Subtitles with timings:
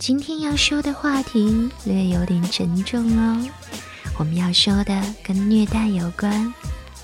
[0.00, 3.46] 今天要说的话题略有点沉重哦。
[4.18, 6.54] 我们要说的跟虐待有关，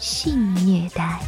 [0.01, 1.21] 性虐待。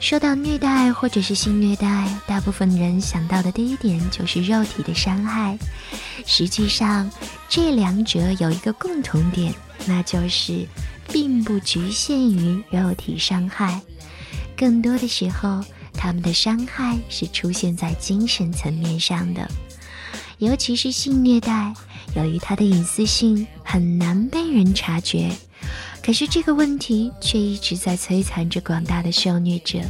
[0.00, 5.56] 说到虐待或者是性虐待，大部分人想到的第一点就是肉体的伤害。
[6.26, 7.08] 实际上，
[7.48, 9.54] 这两者有一个共同点，
[9.86, 10.66] 那就是
[11.12, 13.80] 并不局限于肉体伤害，
[14.56, 19.48] 更多的时候，他们的伤害是出现在精神层面上的。
[20.38, 21.74] 尤其是性虐待，
[22.14, 25.30] 由于它的隐私性很难被人察觉，
[26.02, 29.80] 可是这个问题却一直在摧残着广大的受虐者。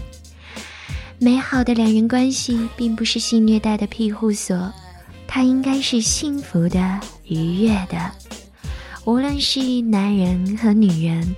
[1.19, 4.73] 美好的两人关系并不是性虐待的庇护所，
[5.27, 8.11] 它应该是幸福的、愉悦的。
[9.05, 11.35] 无论是男人和女人，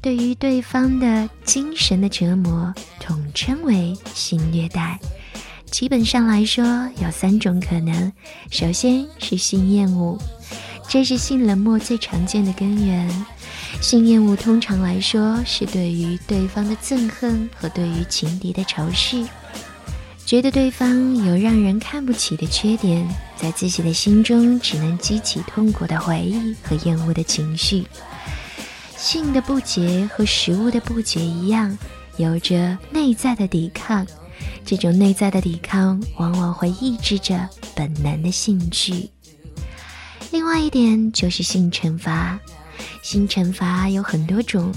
[0.00, 4.98] 对于对方的精神的折磨，统称为性虐待。
[5.70, 6.64] 基本上来说，
[7.00, 8.12] 有三种可能。
[8.50, 10.18] 首先是性厌恶，
[10.88, 13.08] 这是性冷漠最常见的根源。
[13.80, 19.24] 性厌恶通常来说是对于对方的憎恨和对于情敌的仇视，
[20.26, 27.84] 觉得对方有让人看不起的缺点，在自己的心中只能激起痛苦的回忆和厌恶的情绪。
[28.96, 31.78] 性的不洁和食物的不洁一样，
[32.16, 34.04] 有着内在的抵抗。
[34.64, 39.10] 这种内在的抵抗往往会抑制着本能的兴趣。
[40.30, 42.38] 另外一点就是性惩罚，
[43.02, 44.70] 性惩罚有很多种，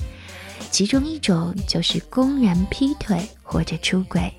[0.71, 4.33] 其中一种就是公然劈腿或者出轨，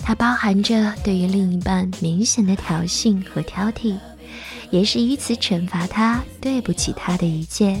[0.00, 3.98] 它包含着对于另一半明显的挑衅和挑剔，
[4.70, 7.80] 也是以此惩罚他对不起他的一切，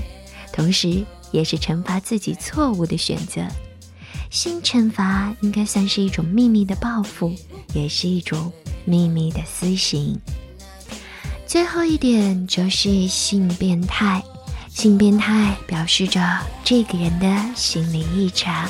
[0.52, 3.46] 同时也是惩罚自己错误的选择。
[4.30, 7.34] 性惩罚应该算是一种秘密的报复，
[7.74, 8.52] 也是一种
[8.84, 10.18] 秘密的私刑。
[11.46, 14.22] 最后一点就是性变态，
[14.68, 16.20] 性变态表示着
[16.62, 18.68] 这个人的心理异常。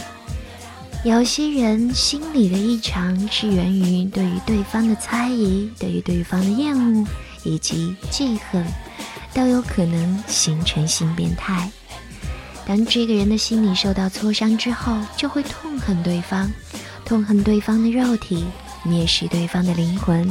[1.04, 7.06] 有些人心理的异常是源于对于对方的猜疑、对于对方的厌恶
[7.44, 8.64] 以及记恨，
[9.32, 11.70] 都有可能形成性变态。
[12.68, 16.46] 当这个人的心理受到挫伤之后，就会痛恨对方，
[17.02, 18.44] 痛恨对方的肉体，
[18.84, 20.30] 蔑视对方的灵魂，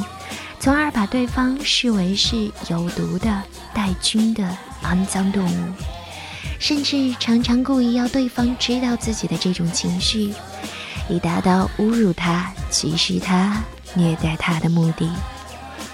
[0.59, 3.41] 从而把对方视为是有毒的、
[3.73, 5.73] 带菌的肮脏动物，
[6.59, 10.31] 甚至常常故意要对方知道自己的这种情绪，
[11.09, 13.63] 以达到侮辱他、歧视他、
[13.95, 15.09] 虐待他的目的。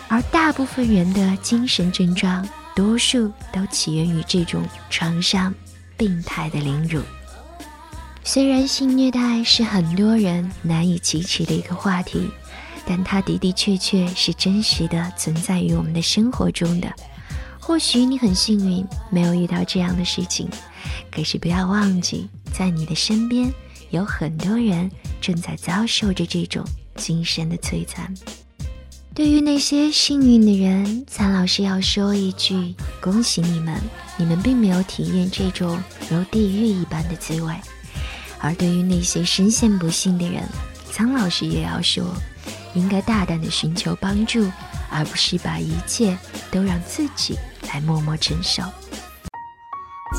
[0.10, 2.46] 而大部分人的精神症状，
[2.76, 5.54] 多数都起源于这种创伤。
[6.04, 7.02] 病态的凌辱。
[8.26, 12.30] 虽然性虐待是很多人难以启齿的一个话题，
[12.86, 16.94] 但它的的确确是真实的存在于我们的生活中的。
[17.58, 20.50] 或许你很幸运，没有遇到这样的事情，
[21.10, 23.50] 可是不要忘记，在你的身边
[23.90, 24.92] 有很多人
[25.22, 26.66] 正在遭受着这种
[26.98, 28.14] 精神的摧残。
[29.16, 33.80] 对于那些幸运的人，苍老师要说一句：恭喜你们，
[34.18, 35.80] 你们并没有体验这种
[36.10, 37.54] 如地狱一般的滋味。
[38.40, 40.44] 而对于那些深陷不幸的人，
[40.92, 42.04] 苍老师也要说，
[42.74, 44.50] 应该大胆的寻求帮助，
[44.90, 46.18] 而不是把一切
[46.50, 47.38] 都让自己
[47.72, 48.64] 来默默承受。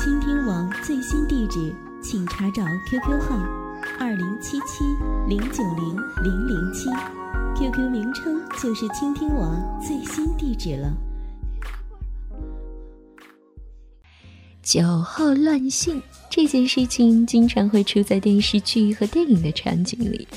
[0.01, 3.35] 倾听网最新地址，请查找 QQ 号：
[3.99, 4.85] 二零七七
[5.27, 6.89] 零九零零零七。
[7.57, 10.93] QQ 名称就是倾听网最新地址了。
[14.61, 20.27] 酒后乱性这件事情经常会出在电视剧和电影的场景里。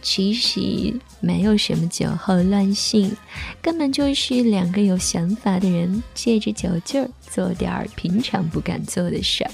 [0.00, 3.16] 其实没有什么酒后乱性，
[3.60, 9.50] 根本就是两个有想法的人借着酒劲儿做点儿平常不敢做的事儿。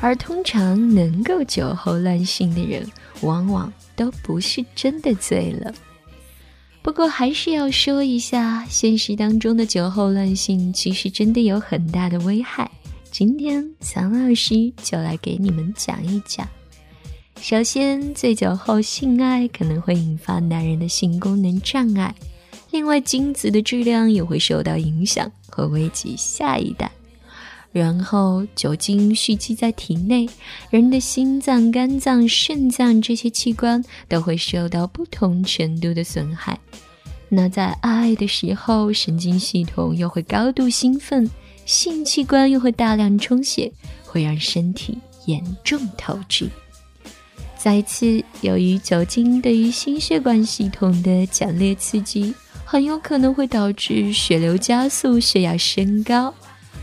[0.00, 2.84] 而通常能够酒后乱性的人，
[3.20, 5.72] 往往都不是真的醉了。
[6.98, 12.68] 不过还是要说一下，现实当中的酒后乱性其实真的有很大的危害。
[13.12, 16.44] 今天桑老师就来给你们讲一讲。
[17.40, 22.12] 首先，醉酒后性爱可能会引发男人的性功能障碍，
[22.72, 26.90] 另外精子的质量也会受到影响和危及下一代。
[27.70, 30.28] 然后，酒精蓄积在体内，
[30.68, 36.58] 人的心脏、肝脏、肾脏这些器官都会受到不同程度的损害。
[37.28, 41.30] 那在爱的时候，神经系统又会高度兴奋，
[41.66, 43.72] 性器官又会大量充血，
[44.04, 46.48] 会让身体严重透支。
[47.56, 52.34] 再次，由于酒精对于心血管系统的强烈刺激。
[52.70, 56.34] 很有可能会导致血流加速、血压升高，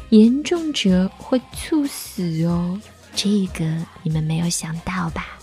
[0.10, 2.82] 严重者会猝死哦。
[3.14, 3.64] 这个
[4.02, 5.35] 你们没有想到吧？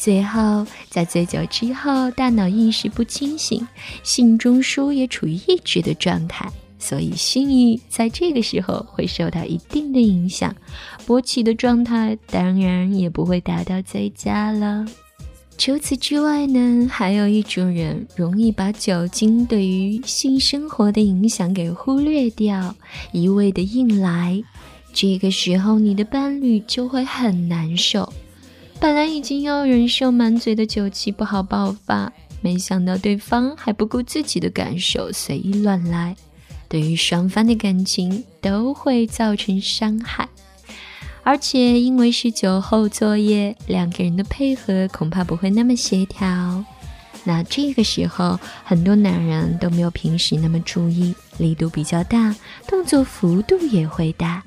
[0.00, 3.68] 最后，在醉酒之后，大脑意识不清醒，
[4.02, 10.56] 性中枢也处于抑制的状态，所以性欲在这个时候会受到一定的影响，
[11.06, 14.86] 勃起的状态当然也不会达到最佳了。
[15.58, 22.74] 除此之外呢，还有一种人容易把酒精对于性生活的影响给忽略掉，
[23.12, 24.42] 一味的硬来，
[24.94, 28.10] 这个时候你的伴侣就会很难受。
[28.80, 32.10] 本来已经要忍受满嘴的酒气不好爆发，
[32.40, 36.16] 没想到对方还不顾自己的感受随意乱来，
[36.66, 40.26] 对于双方的感情都会造成伤害。
[41.22, 46.64] 而且因为是酒后作业，两个人的配合恐怕不会那么协调。
[47.24, 52.34] 那这个时候，很多男人都没有平时那么注意，力度比较大，
[52.66, 54.42] 动作幅度也会大。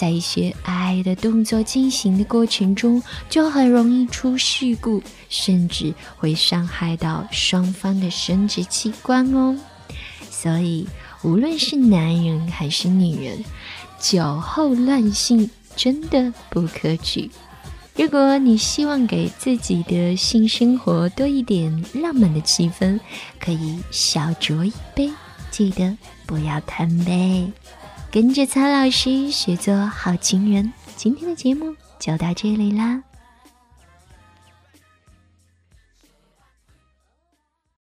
[0.00, 9.54] 在一些爱的动作进行的过程中，就很容易出事故，甚至会伤害到双方的生殖器官哦。
[10.30, 10.88] 所以，
[11.22, 13.44] 无论是男人还是女人，
[13.98, 17.30] 酒后乱性真的不可取。
[17.94, 22.98] 如果你希望给自己的性生活多一点浪漫的气氛，
[23.38, 25.12] 可以小酌一杯，
[25.50, 25.94] 记得
[26.24, 27.52] 不要贪杯。
[28.12, 33.00] 跟着曹老师学做好情人，今天的节目就到这里啦。